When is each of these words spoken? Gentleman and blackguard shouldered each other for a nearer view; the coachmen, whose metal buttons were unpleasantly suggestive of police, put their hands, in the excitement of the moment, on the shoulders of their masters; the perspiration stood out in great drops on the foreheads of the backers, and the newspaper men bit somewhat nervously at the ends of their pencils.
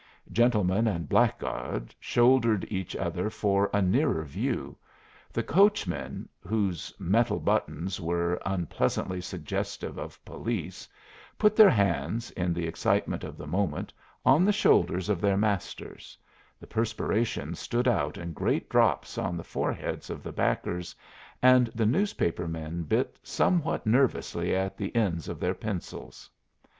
Gentleman 0.31 0.87
and 0.87 1.07
blackguard 1.07 1.93
shouldered 1.99 2.65
each 2.71 2.95
other 2.95 3.29
for 3.29 3.69
a 3.71 3.83
nearer 3.83 4.23
view; 4.23 4.75
the 5.31 5.43
coachmen, 5.43 6.27
whose 6.39 6.91
metal 6.97 7.39
buttons 7.39 8.01
were 8.01 8.41
unpleasantly 8.43 9.21
suggestive 9.21 9.99
of 9.99 10.25
police, 10.25 10.87
put 11.37 11.55
their 11.55 11.69
hands, 11.69 12.31
in 12.31 12.51
the 12.51 12.65
excitement 12.65 13.23
of 13.23 13.37
the 13.37 13.45
moment, 13.45 13.93
on 14.25 14.43
the 14.43 14.51
shoulders 14.51 15.07
of 15.07 15.21
their 15.21 15.37
masters; 15.37 16.17
the 16.59 16.65
perspiration 16.65 17.53
stood 17.53 17.87
out 17.87 18.17
in 18.17 18.33
great 18.33 18.69
drops 18.69 19.19
on 19.19 19.37
the 19.37 19.43
foreheads 19.43 20.09
of 20.09 20.23
the 20.23 20.31
backers, 20.31 20.95
and 21.43 21.67
the 21.75 21.85
newspaper 21.85 22.47
men 22.47 22.81
bit 22.81 23.19
somewhat 23.21 23.85
nervously 23.85 24.55
at 24.55 24.77
the 24.77 24.95
ends 24.95 25.29
of 25.29 25.39
their 25.39 25.53
pencils. 25.53 26.27